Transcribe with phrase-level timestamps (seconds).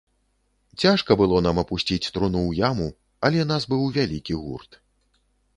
[0.83, 2.89] Цяжка было нам апусціць труну ў яму,
[3.29, 4.71] але нас быў вялікі гурт.